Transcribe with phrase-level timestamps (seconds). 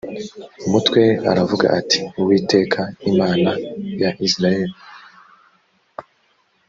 [0.71, 3.51] mutwe aravuga ati uwiteka imana
[4.01, 4.75] ya isirayeli